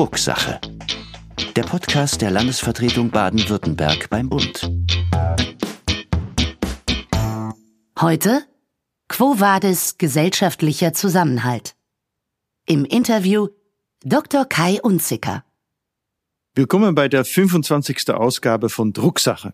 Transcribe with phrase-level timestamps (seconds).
[0.00, 0.58] Drucksache.
[1.56, 4.72] Der Podcast der Landesvertretung Baden-Württemberg beim Bund.
[8.00, 8.46] Heute
[9.08, 11.76] Quo Vadis gesellschaftlicher Zusammenhalt.
[12.64, 13.48] Im Interview
[14.02, 14.46] Dr.
[14.46, 15.44] Kai Unzicker.
[16.54, 18.08] Willkommen bei der 25.
[18.08, 19.52] Ausgabe von Drucksache.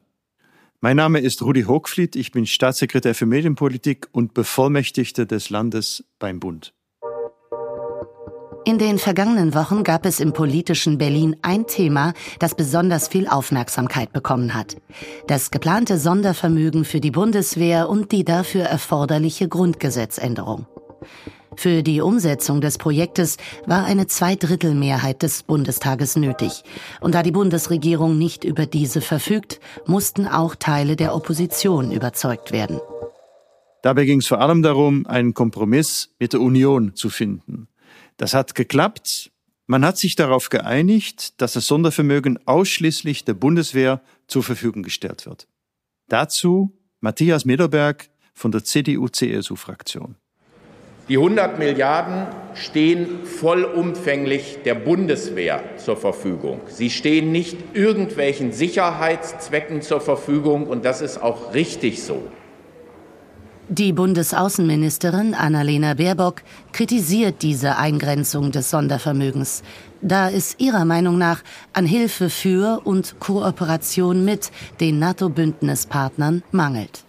[0.80, 6.38] Mein Name ist Rudi Hochfliet, ich bin Staatssekretär für Medienpolitik und Bevollmächtigter des Landes beim
[6.38, 6.75] Bund.
[8.68, 14.12] In den vergangenen Wochen gab es im politischen Berlin ein Thema, das besonders viel Aufmerksamkeit
[14.12, 14.76] bekommen hat.
[15.28, 20.66] Das geplante Sondervermögen für die Bundeswehr und die dafür erforderliche Grundgesetzänderung.
[21.54, 26.64] Für die Umsetzung des Projektes war eine Zweidrittelmehrheit des Bundestages nötig.
[27.00, 32.80] Und da die Bundesregierung nicht über diese verfügt, mussten auch Teile der Opposition überzeugt werden.
[33.82, 37.68] Dabei ging es vor allem darum, einen Kompromiss mit der Union zu finden.
[38.16, 39.30] Das hat geklappt.
[39.66, 45.48] Man hat sich darauf geeinigt, dass das Sondervermögen ausschließlich der Bundeswehr zur Verfügung gestellt wird.
[46.08, 50.16] Dazu Matthias Mitterberg von der CDU-CSU-Fraktion.
[51.08, 56.60] Die 100 Milliarden stehen vollumfänglich der Bundeswehr zur Verfügung.
[56.66, 62.28] Sie stehen nicht irgendwelchen Sicherheitszwecken zur Verfügung, und das ist auch richtig so.
[63.68, 69.64] Die Bundesaußenministerin Annalena Baerbock kritisiert diese Eingrenzung des Sondervermögens,
[70.00, 77.02] da es ihrer Meinung nach an Hilfe für und Kooperation mit den NATO-Bündnispartnern mangelt.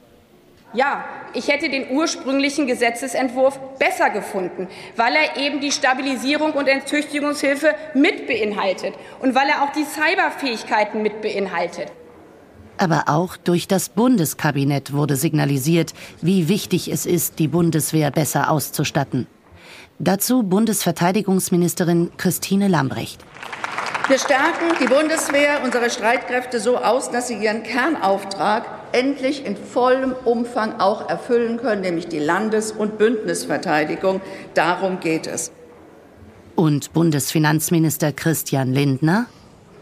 [0.74, 7.76] Ja, ich hätte den ursprünglichen Gesetzesentwurf besser gefunden, weil er eben die Stabilisierung und Entzüchtigungshilfe
[7.94, 11.92] mit beinhaltet und weil er auch die Cyberfähigkeiten mit beinhaltet.
[12.78, 19.28] Aber auch durch das Bundeskabinett wurde signalisiert, wie wichtig es ist, die Bundeswehr besser auszustatten.
[20.00, 23.24] Dazu Bundesverteidigungsministerin Christine Lambrecht.
[24.08, 30.14] Wir stärken die Bundeswehr, unsere Streitkräfte so aus, dass sie ihren Kernauftrag endlich in vollem
[30.24, 34.22] Umfang auch erfüllen können, nämlich die Landes- und Bündnisverteidigung.
[34.54, 35.52] Darum geht es.
[36.56, 39.26] Und Bundesfinanzminister Christian Lindner?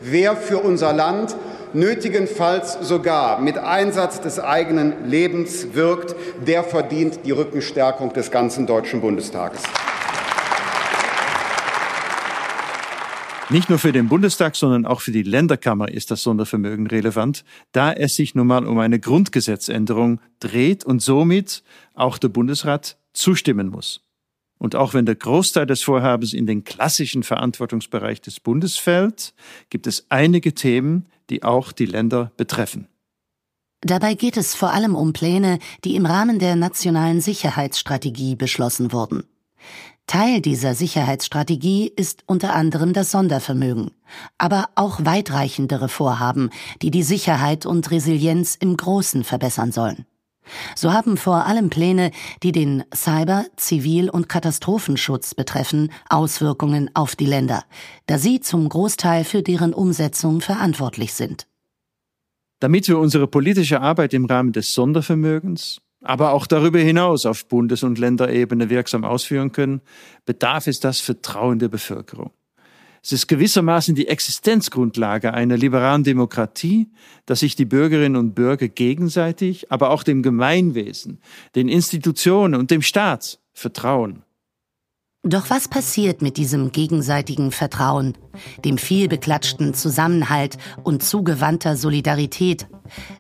[0.02, 1.36] Wer für unser Land
[1.76, 6.16] nötigenfalls sogar mit Einsatz des eigenen Lebens wirkt,
[6.48, 9.62] der verdient die Rückenstärkung des ganzen Deutschen Bundestages.
[13.50, 17.94] Nicht nur für den Bundestag, sondern auch für die Länderkammer ist das Sondervermögen relevant, da
[17.94, 21.62] es sich nun mal um eine Grundgesetzänderung dreht und somit
[21.94, 24.05] auch der Bundesrat zustimmen muss.
[24.66, 29.36] Und auch wenn der Großteil des Vorhabens in den klassischen Verantwortungsbereich des Bundes fällt,
[29.70, 32.88] gibt es einige Themen, die auch die Länder betreffen.
[33.82, 39.26] Dabei geht es vor allem um Pläne, die im Rahmen der nationalen Sicherheitsstrategie beschlossen wurden.
[40.08, 43.92] Teil dieser Sicherheitsstrategie ist unter anderem das Sondervermögen,
[44.40, 46.50] aber auch weitreichendere Vorhaben,
[46.82, 50.08] die die Sicherheit und Resilienz im Großen verbessern sollen.
[50.76, 52.12] So haben vor allem Pläne,
[52.44, 57.64] die den Cyber-, Zivil- und Katastrophenschutz betreffen, Auswirkungen auf die Länder,
[58.08, 61.48] da sie zum Großteil für deren Umsetzung verantwortlich sind.
[62.60, 67.84] Damit wir unsere politische Arbeit im Rahmen des Sondervermögens, aber auch darüber hinaus auf Bundes-
[67.84, 69.82] und Länderebene wirksam ausführen können,
[70.26, 72.32] bedarf es das Vertrauen der Bevölkerung.
[73.06, 76.90] Es ist gewissermaßen die Existenzgrundlage einer liberalen Demokratie,
[77.28, 81.20] dass sich die Bürgerinnen und Bürger gegenseitig, aber auch dem Gemeinwesen,
[81.54, 84.24] den Institutionen und dem Staat vertrauen.
[85.22, 88.18] Doch was passiert mit diesem gegenseitigen Vertrauen,
[88.64, 92.66] dem vielbeklatschten Zusammenhalt und zugewandter Solidarität,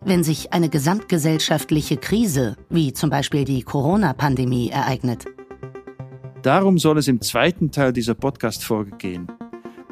[0.03, 5.25] wenn sich eine gesamtgesellschaftliche Krise, wie zum Beispiel die Corona-Pandemie, ereignet?
[6.41, 9.27] Darum soll es im zweiten Teil dieser Podcast-Folge gehen.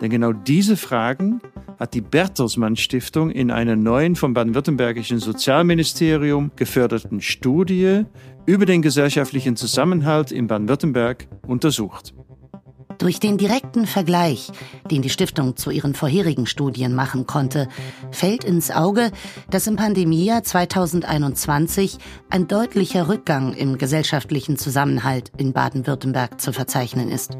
[0.04, 1.40] Denn genau diese Fragen
[1.80, 8.04] hat die Bertelsmann Stiftung in einer neuen vom baden-württembergischen Sozialministerium geförderten Studie
[8.46, 12.14] über den gesellschaftlichen Zusammenhalt in Baden-Württemberg untersucht.
[12.98, 14.52] Durch den direkten Vergleich,
[14.92, 17.70] den die Stiftung zu ihren vorherigen Studien machen konnte,
[18.12, 19.10] fällt ins Auge,
[19.50, 21.98] dass im Pandemiejahr 2021
[22.30, 27.38] ein deutlicher Rückgang im gesellschaftlichen Zusammenhalt in Baden-Württemberg zu verzeichnen ist.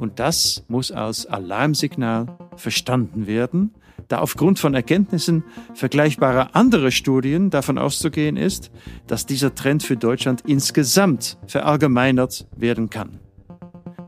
[0.00, 2.26] Und das muss als Alarmsignal
[2.56, 3.74] verstanden werden,
[4.08, 5.44] da aufgrund von Erkenntnissen
[5.74, 8.70] vergleichbarer anderer Studien davon auszugehen ist,
[9.06, 13.20] dass dieser Trend für Deutschland insgesamt verallgemeinert werden kann.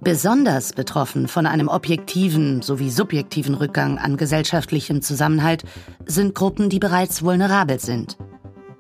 [0.01, 5.63] Besonders betroffen von einem objektiven sowie subjektiven Rückgang an gesellschaftlichem Zusammenhalt
[6.07, 8.17] sind Gruppen, die bereits vulnerabel sind.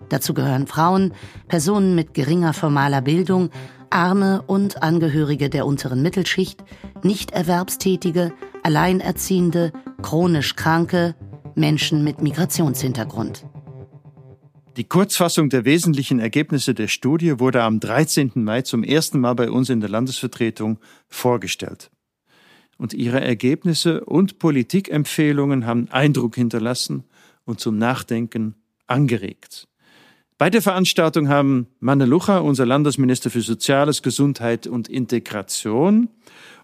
[0.08, 1.12] Dazu gehören Frauen,
[1.46, 3.50] Personen mit geringer formaler Bildung,
[3.92, 6.64] Arme und Angehörige der unteren Mittelschicht,
[7.02, 11.14] Nichterwerbstätige, Alleinerziehende, chronisch Kranke,
[11.54, 13.44] Menschen mit Migrationshintergrund.
[14.78, 18.32] Die Kurzfassung der wesentlichen Ergebnisse der Studie wurde am 13.
[18.36, 20.78] Mai zum ersten Mal bei uns in der Landesvertretung
[21.08, 21.90] vorgestellt.
[22.78, 27.04] Und ihre Ergebnisse und Politikempfehlungen haben Eindruck hinterlassen
[27.44, 28.54] und zum Nachdenken
[28.86, 29.68] angeregt.
[30.38, 36.08] Bei der Veranstaltung haben Manne Lucha, unser Landesminister für Soziales, Gesundheit und Integration,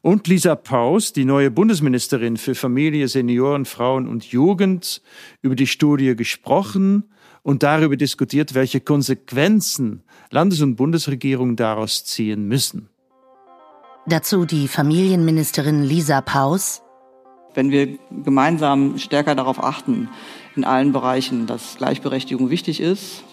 [0.01, 5.03] und Lisa Paus, die neue Bundesministerin für Familie, Senioren, Frauen und Jugend,
[5.43, 7.05] über die Studie gesprochen
[7.43, 12.89] und darüber diskutiert, welche Konsequenzen Landes- und Bundesregierungen daraus ziehen müssen.
[14.07, 16.83] Dazu die Familienministerin Lisa Paus.
[17.55, 20.09] Wenn wir gemeinsam stärker darauf achten,
[20.55, 23.25] in allen Bereichen, dass Gleichberechtigung wichtig ist,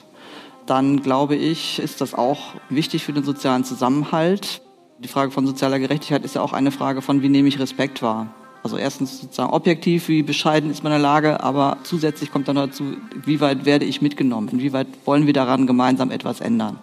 [0.66, 4.62] dann glaube ich, ist das auch wichtig für den sozialen Zusammenhalt.
[5.00, 8.02] Die Frage von sozialer Gerechtigkeit ist ja auch eine Frage von, wie nehme ich Respekt
[8.02, 8.28] wahr.
[8.64, 13.40] Also erstens sozusagen objektiv, wie bescheiden ist meine Lage, aber zusätzlich kommt dann dazu, wie
[13.40, 16.80] weit werde ich mitgenommen, inwieweit wollen wir daran gemeinsam etwas ändern.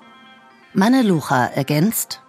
[0.75, 2.22] Manne Lucha ergänzt,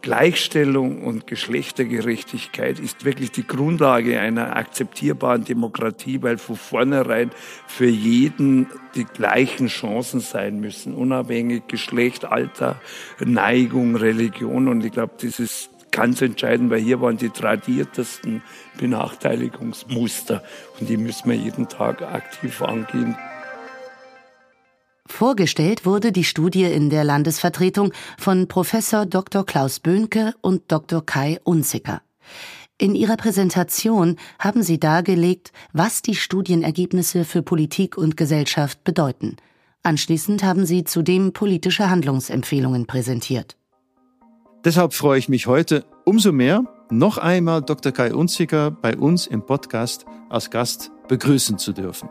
[0.00, 7.30] Gleichstellung und Geschlechtergerechtigkeit ist wirklich die Grundlage einer akzeptierbaren Demokratie, weil von vornherein
[7.66, 12.80] für jeden die gleichen Chancen sein müssen, unabhängig Geschlecht, Alter,
[13.24, 14.68] Neigung, Religion.
[14.68, 18.42] Und ich glaube, das ist ganz entscheidend, weil hier waren die tradiertesten
[18.78, 20.42] Benachteiligungsmuster
[20.78, 23.16] und die müssen wir jeden Tag aktiv angehen.
[25.08, 29.44] Vorgestellt wurde die Studie in der Landesvertretung von Professor Dr.
[29.44, 31.04] Klaus Böhnke und Dr.
[31.04, 32.02] Kai Unzicker.
[32.76, 39.36] In ihrer Präsentation haben sie dargelegt, was die Studienergebnisse für Politik und Gesellschaft bedeuten.
[39.82, 43.56] Anschließend haben sie zudem politische Handlungsempfehlungen präsentiert.
[44.64, 47.90] Deshalb freue ich mich heute umso mehr, noch einmal Dr.
[47.90, 52.08] Kai Unzicker bei uns im Podcast als Gast begrüßen zu dürfen.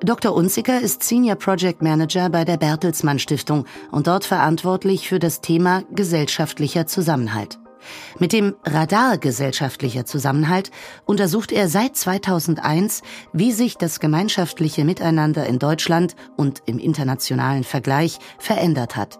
[0.00, 0.32] Dr.
[0.32, 5.82] Unziker ist Senior Project Manager bei der Bertelsmann Stiftung und dort verantwortlich für das Thema
[5.90, 7.58] gesellschaftlicher Zusammenhalt.
[8.20, 10.70] Mit dem Radar gesellschaftlicher Zusammenhalt
[11.04, 13.02] untersucht er seit 2001,
[13.32, 19.18] wie sich das gemeinschaftliche Miteinander in Deutschland und im internationalen Vergleich verändert hat.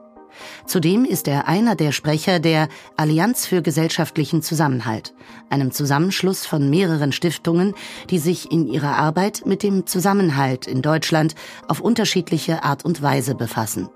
[0.67, 5.15] Zudem ist er einer der Sprecher der Allianz für gesellschaftlichen Zusammenhalt,
[5.51, 7.75] einem Zusammenschluss von mehreren Stiftungen,
[8.11, 11.35] die sich in ihrer Arbeit mit dem Zusammenhalt in Deutschland
[11.67, 13.89] auf unterschiedliche Art und Weise befassen.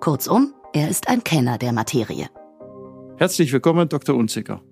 [0.00, 2.28] Kurzum, er ist ein Kenner der Materie.
[3.16, 4.14] Herzlich willkommen, Dr.
[4.14, 4.62] Unzicker.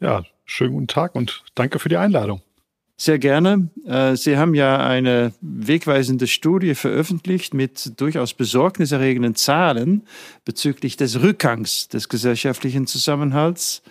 [0.00, 2.40] Ja, schönen guten Tag und danke für die Einladung.
[2.98, 3.68] Sehr gerne.
[3.86, 10.06] Äh, Sie haben ja eine wegweisende Studie veröffentlicht mit durchaus besorgniserregenden Zahlen
[10.46, 13.82] bezüglich des Rückgangs des gesellschaftlichen Zusammenhalts.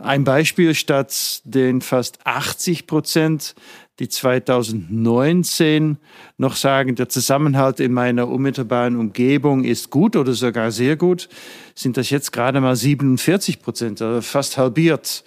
[0.00, 3.56] Ein Beispiel statt den fast 80 Prozent,
[3.98, 5.96] die 2019
[6.38, 11.28] noch sagen, der Zusammenhalt in meiner unmittelbaren Umgebung ist gut oder sogar sehr gut,
[11.74, 15.24] sind das jetzt gerade mal 47 Prozent, also fast halbiert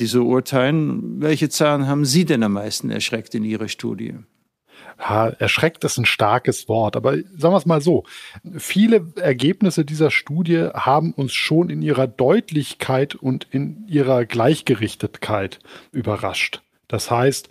[0.00, 1.20] die so urteilen.
[1.20, 4.14] Welche Zahlen haben Sie denn am meisten erschreckt in Ihrer Studie?
[4.98, 8.04] Ja, erschreckt ist ein starkes Wort, aber sagen wir es mal so.
[8.56, 15.58] Viele Ergebnisse dieser Studie haben uns schon in ihrer Deutlichkeit und in ihrer Gleichgerichtetkeit
[15.92, 16.62] überrascht.
[16.88, 17.50] Das heißt,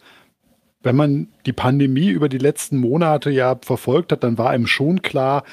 [0.81, 5.01] wenn man die Pandemie über die letzten Monate ja verfolgt hat, dann war einem schon
[5.01, 5.43] klar,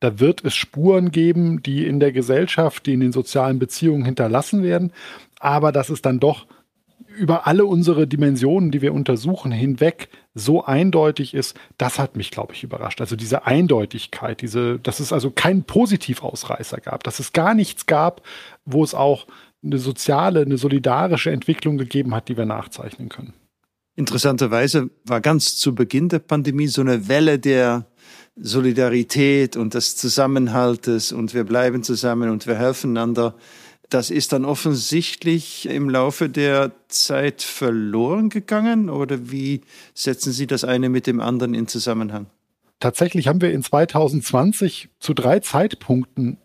[0.00, 4.62] da wird es Spuren geben, die in der Gesellschaft, die in den sozialen Beziehungen hinterlassen
[4.62, 4.92] werden
[5.40, 6.46] aber dass es dann doch
[7.16, 12.52] über alle unsere Dimensionen, die wir untersuchen, hinweg so eindeutig ist, das hat mich, glaube
[12.52, 13.00] ich, überrascht.
[13.00, 18.22] Also diese Eindeutigkeit, diese, dass es also keinen Positivausreißer gab, dass es gar nichts gab,
[18.64, 19.26] wo es auch
[19.64, 23.32] eine soziale, eine solidarische Entwicklung gegeben hat, die wir nachzeichnen können.
[23.94, 27.86] Interessanterweise war ganz zu Beginn der Pandemie so eine Welle der
[28.36, 33.34] Solidarität und des Zusammenhaltes und wir bleiben zusammen und wir helfen einander
[33.90, 39.60] das ist dann offensichtlich im Laufe der Zeit verloren gegangen oder wie
[39.94, 42.26] setzen Sie das eine mit dem anderen in Zusammenhang?
[42.80, 46.38] Tatsächlich haben wir in 2020 zu drei Zeitpunkten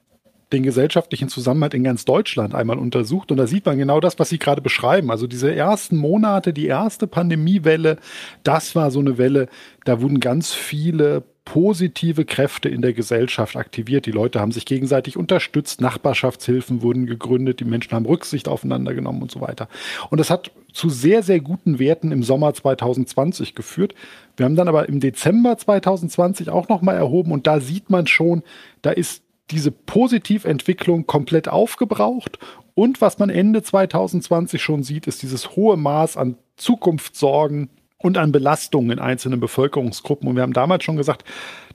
[0.53, 3.31] den gesellschaftlichen Zusammenhalt in ganz Deutschland einmal untersucht.
[3.31, 5.11] Und da sieht man genau das, was Sie gerade beschreiben.
[5.11, 7.97] Also diese ersten Monate, die erste Pandemiewelle,
[8.43, 9.47] das war so eine Welle,
[9.85, 14.05] da wurden ganz viele positive Kräfte in der Gesellschaft aktiviert.
[14.05, 19.21] Die Leute haben sich gegenseitig unterstützt, Nachbarschaftshilfen wurden gegründet, die Menschen haben Rücksicht aufeinander genommen
[19.21, 19.67] und so weiter.
[20.09, 23.95] Und das hat zu sehr, sehr guten Werten im Sommer 2020 geführt.
[24.37, 28.43] Wir haben dann aber im Dezember 2020 auch nochmal erhoben und da sieht man schon,
[28.81, 32.39] da ist diese Positiventwicklung komplett aufgebraucht.
[32.73, 38.31] Und was man Ende 2020 schon sieht, ist dieses hohe Maß an Zukunftssorgen und an
[38.31, 40.27] Belastungen in einzelnen Bevölkerungsgruppen.
[40.27, 41.23] Und wir haben damals schon gesagt,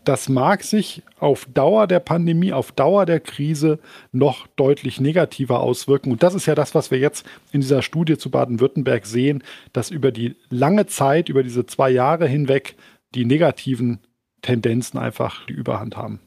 [0.04, 3.80] das mag sich auf Dauer der Pandemie, auf Dauer der Krise
[4.12, 6.12] noch deutlich negativer auswirken.
[6.12, 9.42] Und das ist ja das, was wir jetzt in dieser Studie zu Baden-Württemberg sehen,
[9.72, 12.76] dass über die lange Zeit, über diese zwei Jahre hinweg,
[13.14, 13.98] die negativen
[14.42, 16.20] Tendenzen einfach die Überhand haben.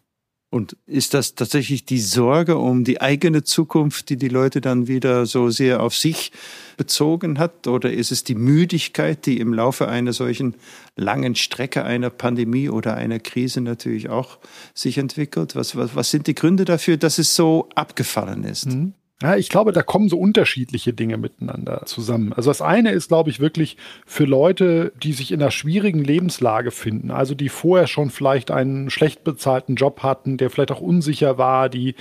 [0.51, 5.27] Und ist das tatsächlich die Sorge um die eigene Zukunft, die die Leute dann wieder
[5.27, 6.31] so sehr auf sich
[6.75, 7.67] bezogen hat?
[7.67, 10.55] Oder ist es die Müdigkeit, die im Laufe einer solchen
[10.95, 14.39] langen Strecke einer Pandemie oder einer Krise natürlich auch
[14.73, 15.55] sich entwickelt?
[15.55, 18.67] Was, was, was sind die Gründe dafür, dass es so abgefallen ist?
[18.67, 18.93] Mhm.
[19.21, 22.31] Ja, ich glaube, da kommen so unterschiedliche Dinge miteinander zusammen.
[22.31, 26.71] Also das eine ist, glaube ich, wirklich für Leute, die sich in einer schwierigen Lebenslage
[26.71, 31.37] finden, also die vorher schon vielleicht einen schlecht bezahlten Job hatten, der vielleicht auch unsicher
[31.37, 31.95] war, die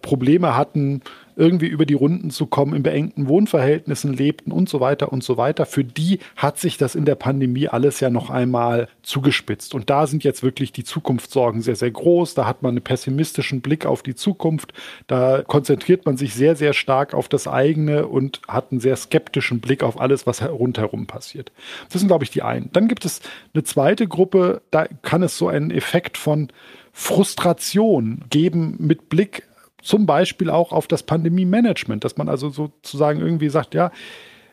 [0.00, 1.02] Probleme hatten,
[1.40, 5.38] irgendwie über die Runden zu kommen, in beengten Wohnverhältnissen lebten und so weiter und so
[5.38, 5.64] weiter.
[5.64, 9.74] Für die hat sich das in der Pandemie alles ja noch einmal zugespitzt.
[9.74, 12.34] Und da sind jetzt wirklich die Zukunftssorgen sehr, sehr groß.
[12.34, 14.74] Da hat man einen pessimistischen Blick auf die Zukunft.
[15.06, 19.60] Da konzentriert man sich sehr, sehr stark auf das eigene und hat einen sehr skeptischen
[19.60, 21.52] Blick auf alles, was rundherum passiert.
[21.90, 22.68] Das sind, glaube ich, die einen.
[22.74, 23.20] Dann gibt es
[23.54, 26.48] eine zweite Gruppe, da kann es so einen Effekt von
[26.92, 29.44] Frustration geben mit Blick
[29.82, 33.90] zum Beispiel auch auf das Pandemie-Management, dass man also sozusagen irgendwie sagt, ja,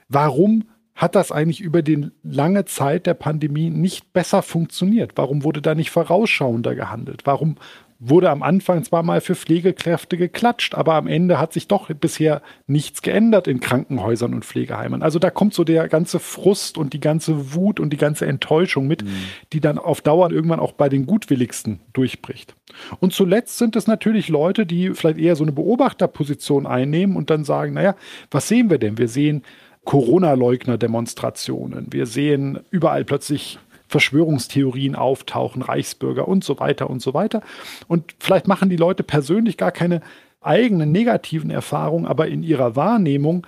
[0.10, 0.66] warum
[0.96, 5.12] hat das eigentlich über die lange Zeit der Pandemie nicht besser funktioniert?
[5.16, 7.22] Warum wurde da nicht vorausschauender gehandelt?
[7.26, 7.58] Warum
[8.00, 12.42] wurde am Anfang zwar mal für Pflegekräfte geklatscht, aber am Ende hat sich doch bisher
[12.68, 15.02] nichts geändert in Krankenhäusern und Pflegeheimen.
[15.02, 18.88] Also da kommt so der ganze Frust und die ganze Wut und die ganze Enttäuschung
[18.88, 19.10] mit, mhm.
[19.54, 22.56] die dann auf Dauer irgendwann auch bei den Gutwilligsten durchbricht.
[23.00, 27.44] Und zuletzt sind es natürlich Leute, die vielleicht eher so eine Beobachterposition einnehmen und dann
[27.44, 27.96] sagen, naja,
[28.30, 28.98] was sehen wir denn?
[28.98, 29.44] Wir sehen
[29.86, 31.88] Corona-Leugner-Demonstrationen.
[31.92, 37.42] Wir sehen überall plötzlich Verschwörungstheorien auftauchen, Reichsbürger und so weiter und so weiter.
[37.88, 40.02] Und vielleicht machen die Leute persönlich gar keine
[40.42, 43.46] eigenen negativen Erfahrungen, aber in ihrer Wahrnehmung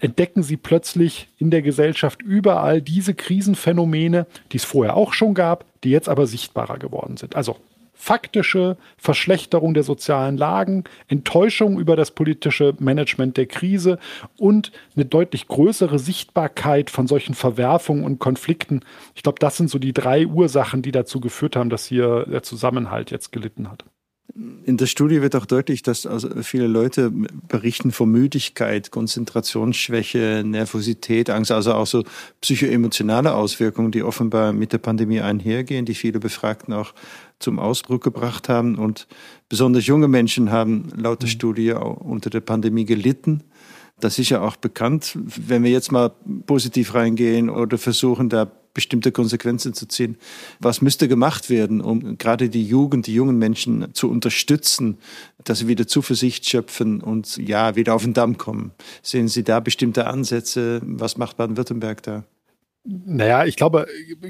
[0.00, 5.64] entdecken sie plötzlich in der Gesellschaft überall diese Krisenphänomene, die es vorher auch schon gab,
[5.84, 7.36] die jetzt aber sichtbarer geworden sind.
[7.36, 7.56] Also
[8.00, 13.98] faktische Verschlechterung der sozialen Lagen, Enttäuschung über das politische Management der Krise
[14.38, 18.80] und eine deutlich größere Sichtbarkeit von solchen Verwerfungen und Konflikten.
[19.14, 22.42] Ich glaube, das sind so die drei Ursachen, die dazu geführt haben, dass hier der
[22.42, 23.84] Zusammenhalt jetzt gelitten hat.
[24.34, 27.10] In der Studie wird auch deutlich, dass also viele Leute
[27.48, 32.04] berichten von Müdigkeit, Konzentrationsschwäche, Nervosität, Angst, also auch so
[32.40, 36.94] psychoemotionale Auswirkungen, die offenbar mit der Pandemie einhergehen, die viele Befragten auch
[37.40, 38.76] zum Ausdruck gebracht haben.
[38.76, 39.08] Und
[39.48, 41.32] besonders junge Menschen haben laut der mhm.
[41.32, 43.42] Studie auch unter der Pandemie gelitten.
[43.98, 45.18] Das ist ja auch bekannt.
[45.24, 46.12] Wenn wir jetzt mal
[46.46, 50.16] positiv reingehen oder versuchen, da bestimmte Konsequenzen zu ziehen.
[50.58, 54.98] Was müsste gemacht werden, um gerade die Jugend, die jungen Menschen zu unterstützen,
[55.44, 58.72] dass sie wieder Zuversicht schöpfen und ja, wieder auf den Damm kommen?
[59.02, 60.80] Sehen Sie da bestimmte Ansätze?
[60.84, 62.24] Was macht Baden-Württemberg da?
[62.82, 63.86] Naja, ich glaube,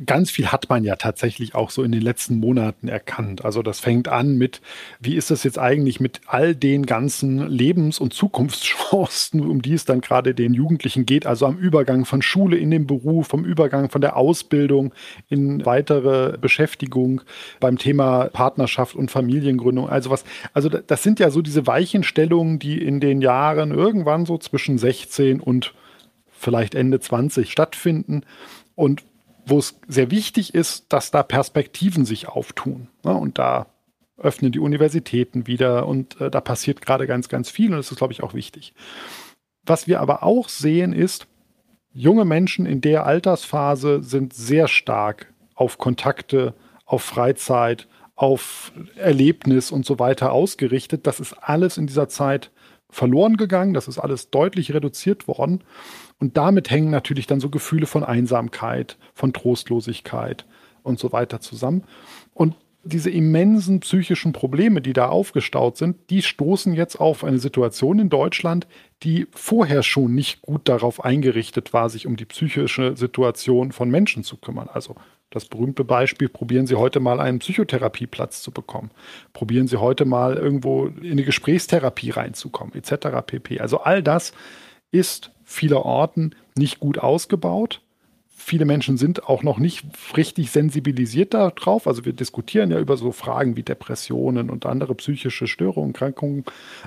[0.07, 3.45] ganz viel hat man ja tatsächlich auch so in den letzten Monaten erkannt.
[3.45, 4.61] Also das fängt an mit,
[4.99, 9.85] wie ist das jetzt eigentlich mit all den ganzen Lebens- und Zukunftschancen, um die es
[9.85, 13.89] dann gerade den Jugendlichen geht, also am Übergang von Schule in den Beruf, vom Übergang
[13.89, 14.93] von der Ausbildung
[15.29, 17.23] in weitere Beschäftigung,
[17.61, 19.89] beim Thema Partnerschaft und Familiengründung.
[19.89, 24.39] Also was, also das sind ja so diese Weichenstellungen, die in den Jahren irgendwann so
[24.39, 25.73] zwischen 16 und
[26.41, 28.23] vielleicht Ende 20 stattfinden
[28.75, 29.05] und
[29.45, 32.89] wo es sehr wichtig ist, dass da Perspektiven sich auftun.
[33.05, 33.13] Ne?
[33.13, 33.67] Und da
[34.17, 37.99] öffnen die Universitäten wieder und äh, da passiert gerade ganz, ganz viel und das ist,
[37.99, 38.75] glaube ich, auch wichtig.
[39.65, 41.27] Was wir aber auch sehen ist,
[41.93, 46.55] junge Menschen in der Altersphase sind sehr stark auf Kontakte,
[46.87, 51.07] auf Freizeit, auf Erlebnis und so weiter ausgerichtet.
[51.07, 52.51] Das ist alles in dieser Zeit
[52.89, 55.63] verloren gegangen, das ist alles deutlich reduziert worden.
[56.21, 60.45] Und damit hängen natürlich dann so Gefühle von Einsamkeit, von Trostlosigkeit
[60.83, 61.85] und so weiter zusammen.
[62.35, 67.99] Und diese immensen psychischen Probleme, die da aufgestaut sind, die stoßen jetzt auf eine Situation
[67.99, 68.67] in Deutschland,
[69.03, 74.25] die vorher schon nicht gut darauf eingerichtet war, sich um die psychische Situation von Menschen
[74.25, 74.69] zu kümmern.
[74.73, 74.95] Also
[75.31, 78.91] das berühmte Beispiel, probieren Sie heute mal einen Psychotherapieplatz zu bekommen.
[79.33, 83.09] Probieren Sie heute mal irgendwo in eine Gesprächstherapie reinzukommen, etc.
[83.27, 83.61] pp.
[83.61, 84.33] Also all das
[84.91, 87.81] ist vielerorten nicht gut ausgebaut,
[88.41, 89.85] viele Menschen sind auch noch nicht
[90.17, 91.87] richtig sensibilisiert darauf.
[91.87, 96.45] Also wir diskutieren ja über so Fragen wie Depressionen und andere psychische Störungen, Krankungen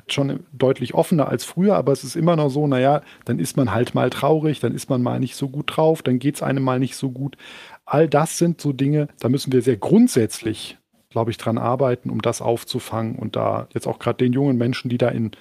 [0.08, 3.72] schon deutlich offener als früher, aber es ist immer noch so, naja, dann ist man
[3.72, 6.64] halt mal traurig, dann ist man mal nicht so gut drauf, dann geht es einem
[6.64, 7.38] mal nicht so gut.
[7.86, 10.78] All das sind so Dinge, da müssen wir sehr grundsätzlich,
[11.10, 14.90] glaube ich, dran arbeiten, um das aufzufangen und da jetzt auch gerade den jungen Menschen,
[14.90, 15.32] die da in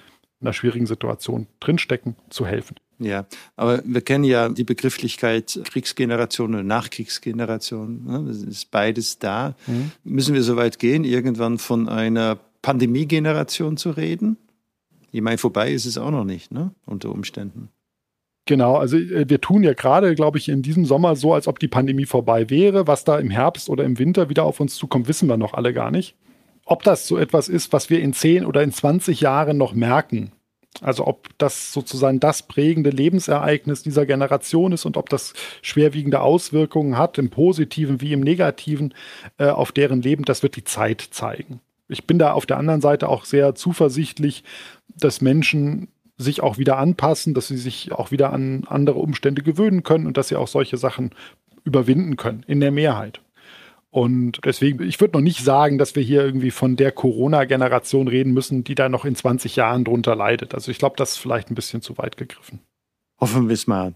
[0.41, 2.75] einer schwierigen Situation drinstecken, zu helfen.
[3.03, 8.05] Ja, aber wir kennen ja die Begrifflichkeit Kriegsgeneration und Nachkriegsgeneration.
[8.05, 8.23] Ne?
[8.27, 9.55] Das ist beides da.
[9.67, 9.91] Mhm.
[10.03, 14.37] Müssen wir so weit gehen, irgendwann von einer Pandemiegeneration zu reden?
[15.11, 16.71] Ich meine, vorbei ist es auch noch nicht, ne?
[16.85, 17.69] unter Umständen.
[18.45, 21.59] Genau, also äh, wir tun ja gerade, glaube ich, in diesem Sommer so, als ob
[21.59, 22.87] die Pandemie vorbei wäre.
[22.87, 25.73] Was da im Herbst oder im Winter wieder auf uns zukommt, wissen wir noch alle
[25.73, 26.15] gar nicht.
[26.65, 30.31] Ob das so etwas ist, was wir in 10 oder in 20 Jahren noch merken,
[30.81, 36.97] also ob das sozusagen das prägende Lebensereignis dieser Generation ist und ob das schwerwiegende Auswirkungen
[36.97, 38.93] hat, im positiven wie im negativen,
[39.37, 41.61] äh, auf deren Leben, das wird die Zeit zeigen.
[41.87, 44.43] Ich bin da auf der anderen Seite auch sehr zuversichtlich,
[44.95, 49.83] dass Menschen sich auch wieder anpassen, dass sie sich auch wieder an andere Umstände gewöhnen
[49.83, 51.11] können und dass sie auch solche Sachen
[51.63, 53.21] überwinden können, in der Mehrheit.
[53.93, 58.33] Und deswegen, ich würde noch nicht sagen, dass wir hier irgendwie von der Corona-Generation reden
[58.33, 60.55] müssen, die da noch in 20 Jahren drunter leidet.
[60.55, 62.59] Also ich glaube, das ist vielleicht ein bisschen zu weit gegriffen.
[63.23, 63.93] Hoffen wir es mal.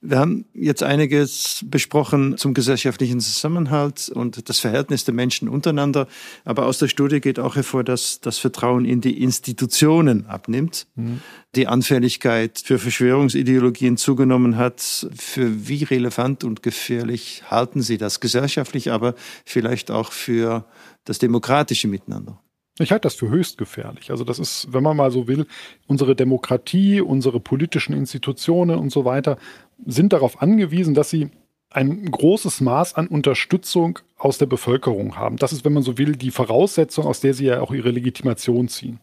[0.00, 6.06] Wir haben jetzt einiges besprochen zum gesellschaftlichen Zusammenhalt und das Verhältnis der Menschen untereinander.
[6.44, 11.22] Aber aus der Studie geht auch hervor, dass das Vertrauen in die Institutionen abnimmt, mhm.
[11.56, 15.08] die Anfälligkeit für Verschwörungsideologien zugenommen hat.
[15.16, 20.64] Für wie relevant und gefährlich halten Sie das gesellschaftlich, aber vielleicht auch für
[21.04, 22.40] das demokratische Miteinander?
[22.80, 24.10] Ich halte das für höchst gefährlich.
[24.10, 25.46] Also das ist, wenn man mal so will,
[25.86, 29.38] unsere Demokratie, unsere politischen Institutionen und so weiter
[29.86, 31.30] sind darauf angewiesen, dass sie
[31.70, 35.36] ein großes Maß an Unterstützung aus der Bevölkerung haben.
[35.36, 38.68] Das ist, wenn man so will, die Voraussetzung, aus der sie ja auch ihre Legitimation
[38.68, 39.00] ziehen.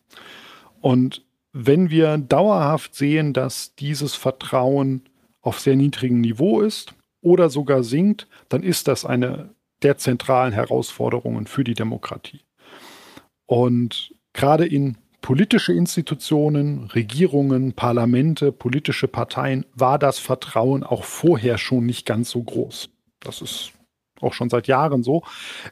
[0.81, 1.23] Und
[1.53, 5.03] wenn wir dauerhaft sehen, dass dieses Vertrauen
[5.41, 9.49] auf sehr niedrigem Niveau ist oder sogar sinkt, dann ist das eine
[9.83, 12.44] der zentralen Herausforderungen für die Demokratie.
[13.45, 21.85] Und gerade in politische Institutionen, Regierungen, Parlamente, politische Parteien war das Vertrauen auch vorher schon
[21.85, 22.89] nicht ganz so groß.
[23.21, 23.71] Das ist
[24.21, 25.23] auch schon seit Jahren so.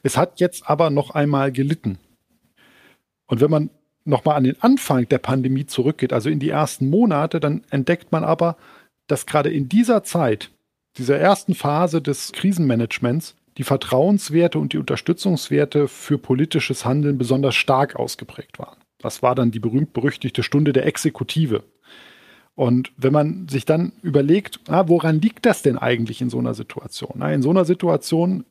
[0.02, 2.00] Es hat jetzt aber noch einmal gelitten.
[3.28, 3.70] Und wenn man
[4.06, 8.24] nochmal an den Anfang der Pandemie zurückgeht, also in die ersten Monate, dann entdeckt man
[8.24, 8.58] aber,
[9.08, 10.52] dass gerade in dieser Zeit,
[10.98, 17.96] dieser ersten Phase des Krisenmanagements, die Vertrauenswerte und die Unterstützungswerte für politisches Handeln besonders stark
[17.96, 18.78] ausgeprägt waren.
[19.00, 21.64] Das war dann die berühmt-berüchtigte Stunde der Exekutive.
[22.56, 26.54] Und wenn man sich dann überlegt, ah, woran liegt das denn eigentlich in so einer
[26.54, 27.14] Situation?
[27.16, 28.46] Na, in so einer Situation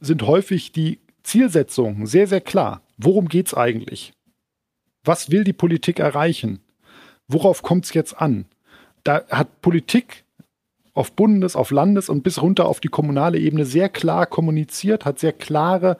[0.00, 2.82] sind häufig die Zielsetzungen sehr, sehr klar.
[2.98, 4.12] Worum geht es eigentlich?
[5.04, 6.60] Was will die Politik erreichen?
[7.28, 8.46] Worauf kommt es jetzt an?
[9.04, 10.24] Da hat Politik
[11.00, 15.18] auf Bundes-, auf Landes- und bis runter auf die kommunale Ebene sehr klar kommuniziert, hat
[15.18, 15.96] sehr klare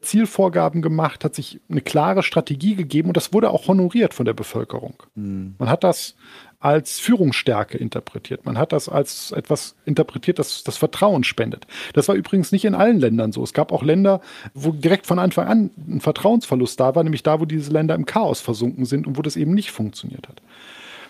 [0.00, 4.32] Zielvorgaben gemacht, hat sich eine klare Strategie gegeben und das wurde auch honoriert von der
[4.32, 4.94] Bevölkerung.
[5.14, 5.54] Mhm.
[5.58, 6.16] Man hat das
[6.58, 8.44] als Führungsstärke interpretiert.
[8.44, 11.66] Man hat das als etwas interpretiert, das das Vertrauen spendet.
[11.94, 13.42] Das war übrigens nicht in allen Ländern so.
[13.42, 14.20] Es gab auch Länder,
[14.52, 18.04] wo direkt von Anfang an ein Vertrauensverlust da war, nämlich da, wo diese Länder im
[18.04, 20.42] Chaos versunken sind und wo das eben nicht funktioniert hat.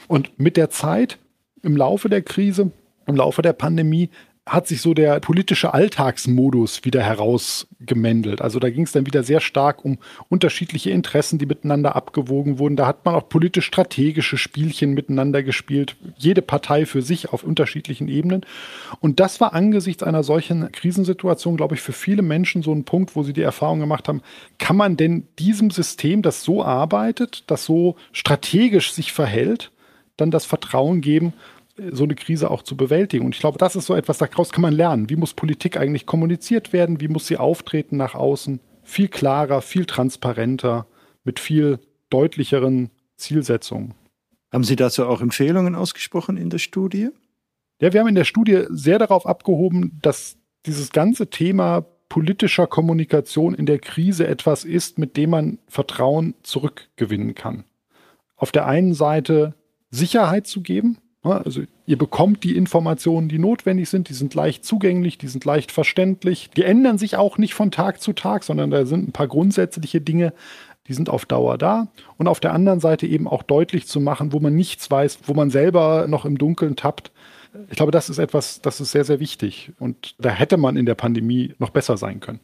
[0.07, 1.19] Und mit der Zeit,
[1.63, 2.71] im Laufe der Krise,
[3.11, 4.09] im Laufe der Pandemie
[4.47, 8.41] hat sich so der politische Alltagsmodus wieder herausgemändelt.
[8.41, 12.75] Also da ging es dann wieder sehr stark um unterschiedliche Interessen, die miteinander abgewogen wurden.
[12.75, 18.45] Da hat man auch politisch-strategische Spielchen miteinander gespielt, jede Partei für sich auf unterschiedlichen Ebenen.
[18.99, 23.15] Und das war angesichts einer solchen Krisensituation, glaube ich, für viele Menschen so ein Punkt,
[23.15, 24.23] wo sie die Erfahrung gemacht haben,
[24.59, 29.71] kann man denn diesem System, das so arbeitet, das so strategisch sich verhält,
[30.17, 31.35] dann das Vertrauen geben,
[31.93, 33.25] so eine Krise auch zu bewältigen.
[33.25, 35.11] Und ich glaube, das ist so etwas, daraus kann man lernen.
[35.11, 37.01] Wie muss Politik eigentlich kommuniziert werden?
[37.01, 38.61] Wie muss sie auftreten nach außen?
[38.83, 40.87] Viel klarer, viel transparenter,
[41.25, 41.79] mit viel
[42.11, 43.95] deutlicheren Zielsetzungen.
[44.53, 47.11] Haben Sie dazu auch Empfehlungen ausgesprochen in der Studie?
[47.81, 53.55] Ja, wir haben in der Studie sehr darauf abgehoben, dass dieses ganze Thema politischer Kommunikation
[53.55, 57.65] in der Krise etwas ist, mit dem man Vertrauen zurückgewinnen kann.
[58.37, 59.55] Auf der einen Seite
[59.91, 65.19] Sicherheit zu geben, also ihr bekommt die Informationen, die notwendig sind, die sind leicht zugänglich,
[65.19, 68.87] die sind leicht verständlich, die ändern sich auch nicht von Tag zu Tag, sondern da
[68.87, 70.33] sind ein paar grundsätzliche Dinge,
[70.87, 71.89] die sind auf Dauer da.
[72.17, 75.35] Und auf der anderen Seite eben auch deutlich zu machen, wo man nichts weiß, wo
[75.35, 77.13] man selber noch im Dunkeln tappt,
[77.71, 79.73] Ich glaube, das ist etwas, das ist sehr, sehr wichtig.
[79.79, 82.41] Und da hätte man in der Pandemie noch besser sein können.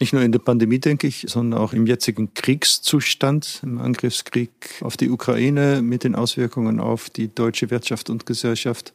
[0.00, 4.96] Nicht nur in der Pandemie, denke ich, sondern auch im jetzigen Kriegszustand, im Angriffskrieg auf
[4.96, 8.94] die Ukraine mit den Auswirkungen auf die deutsche Wirtschaft und Gesellschaft,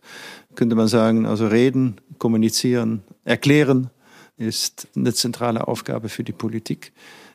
[0.56, 3.90] könnte man sagen, also reden, kommunizieren, erklären
[4.38, 6.94] ist eine zentrale Aufgabe für die Politik.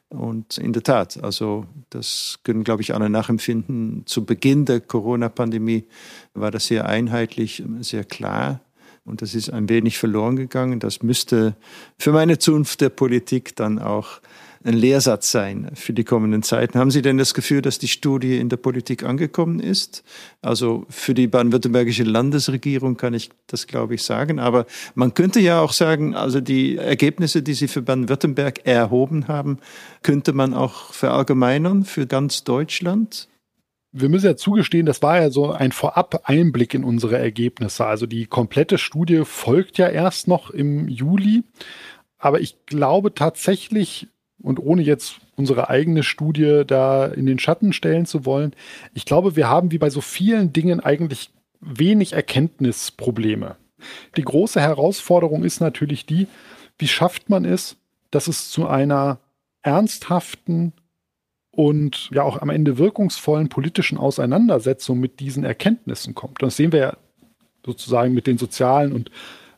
[0.09, 4.05] Und in der Tat, also das können, glaube ich, alle nachempfinden.
[4.07, 5.85] Zu Beginn der Corona-Pandemie
[6.33, 8.63] war das sehr einheitlich, sehr klar.
[9.09, 10.81] Und das ist ein wenig verloren gegangen.
[10.81, 11.57] Das müsste
[11.99, 14.21] für meine Zunft der Politik dann auch
[14.65, 16.79] ein Lehrsatz sein für die kommenden Zeiten.
[16.79, 20.03] Haben Sie denn das Gefühl, dass die Studie in der Politik angekommen ist?
[20.43, 24.39] Also für die baden-württembergische Landesregierung kann ich das, glaube ich, sagen.
[24.39, 29.59] Aber man könnte ja auch sagen, also die Ergebnisse, die Sie für Baden-Württemberg erhoben haben,
[30.03, 33.29] könnte man auch verallgemeinern für ganz Deutschland?
[33.93, 37.87] Wir müssen ja zugestehen, das war ja so ein Vorab-Einblick in unsere Ergebnisse.
[37.87, 41.45] Also die komplette Studie folgt ja erst noch im Juli.
[42.19, 44.09] Aber ich glaube tatsächlich,
[44.43, 48.55] und ohne jetzt unsere eigene Studie da in den Schatten stellen zu wollen,
[48.93, 53.57] ich glaube, wir haben wie bei so vielen Dingen eigentlich wenig Erkenntnisprobleme.
[54.17, 56.27] Die große Herausforderung ist natürlich die,
[56.79, 57.77] wie schafft man es,
[58.11, 59.19] dass es zu einer
[59.63, 60.73] ernsthaften
[61.59, 66.41] und ja auch am Ende wirkungsvollen politischen Auseinandersetzung mit diesen Erkenntnissen kommt.
[66.41, 66.97] Das sehen wir ja
[67.67, 69.11] sozusagen mit den sozialen und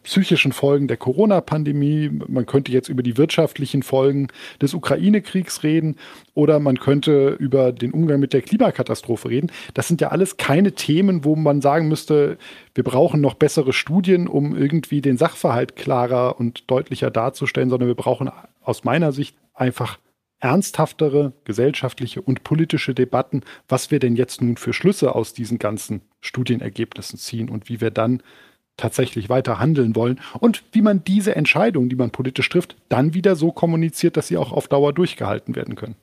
[0.03, 2.09] psychischen Folgen der Corona-Pandemie.
[2.27, 4.29] Man könnte jetzt über die wirtschaftlichen Folgen
[4.63, 5.97] des Ukraine-Kriegs reden
[6.33, 9.53] oder man könnte über den Umgang mit der Klimakatastrophe reden.
[9.75, 12.39] Das sind ja alles keine Themen, wo man sagen müsste,
[12.75, 17.95] wir brauchen noch bessere Studien, um irgendwie den Sachverhalt klarer und deutlicher darzustellen, sondern wir
[17.95, 18.31] brauchen
[18.63, 19.99] aus meiner Sicht einfach
[20.41, 26.03] ernsthaftere gesellschaftliche und politische Debatten, was wir denn jetzt nun für Schlüsse aus diesen ganzen
[26.21, 28.23] Studienergebnissen ziehen und wie wir dann
[28.77, 33.37] tatsächlich weiter handeln wollen und wie man diese Entscheidungen, die man politisch trifft, dann wieder
[33.37, 35.97] so kommuniziert, dass sie auch auf Dauer durchgehalten werden können.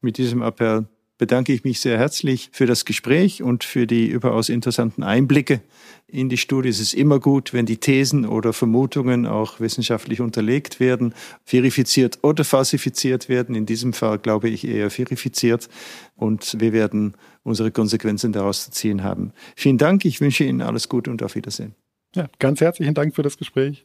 [0.00, 0.86] Mit diesem Appell
[1.22, 5.60] bedanke ich mich sehr herzlich für das Gespräch und für die überaus interessanten Einblicke
[6.08, 6.68] in die Studie.
[6.68, 12.42] Es ist immer gut, wenn die Thesen oder Vermutungen auch wissenschaftlich unterlegt werden, verifiziert oder
[12.42, 13.54] falsifiziert werden.
[13.54, 15.68] In diesem Fall glaube ich eher verifiziert
[16.16, 19.32] und wir werden unsere Konsequenzen daraus zu ziehen haben.
[19.54, 21.76] Vielen Dank, ich wünsche Ihnen alles Gute und auf Wiedersehen.
[22.16, 23.84] Ja, ganz herzlichen Dank für das Gespräch.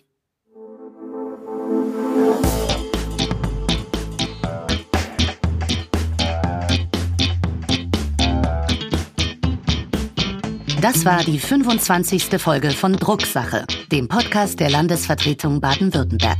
[10.79, 12.39] Das war die 25.
[12.39, 16.37] Folge von Drucksache, dem Podcast der Landesvertretung Baden-Württemberg.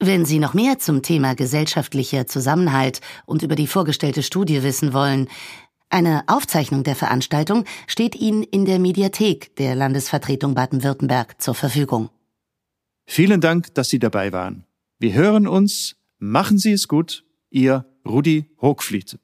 [0.00, 5.28] Wenn Sie noch mehr zum Thema gesellschaftlicher Zusammenhalt und über die vorgestellte Studie wissen wollen,
[5.90, 12.10] eine Aufzeichnung der Veranstaltung steht Ihnen in der Mediathek der Landesvertretung Baden-Württemberg zur Verfügung.
[13.06, 14.64] Vielen Dank, dass Sie dabei waren.
[14.98, 15.94] Wir hören uns.
[16.18, 17.24] Machen Sie es gut.
[17.48, 19.20] Ihr Rudi Hochfliet.